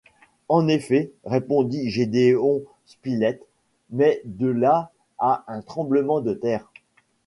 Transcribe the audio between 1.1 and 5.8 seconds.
répondit Gédéon Spilett, mais de là à un